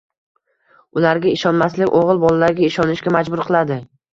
ularga 1.01 1.29
ishonmaslik 1.35 1.93
o‘g‘il 2.01 2.23
bolalarga 2.27 2.67
ishonishga 2.71 3.17
majbur 3.19 3.47
qiladi. 3.51 3.83